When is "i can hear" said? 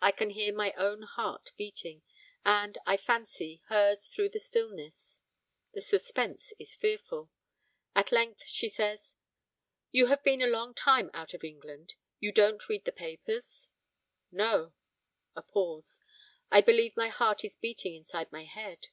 0.00-0.54